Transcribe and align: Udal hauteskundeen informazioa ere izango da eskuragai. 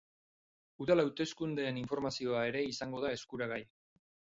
Udal 0.85 1.03
hauteskundeen 1.03 1.79
informazioa 1.85 2.43
ere 2.51 2.67
izango 2.75 3.07
da 3.09 3.17
eskuragai. 3.21 3.65